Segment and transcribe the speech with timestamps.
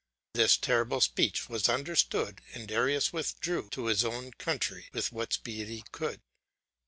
[0.33, 5.67] This terrible speech was understood, and Darius withdrew to his own country with what speed
[5.67, 6.21] he could.